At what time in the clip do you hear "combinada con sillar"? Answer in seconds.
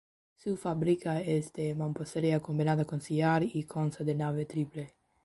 2.39-3.43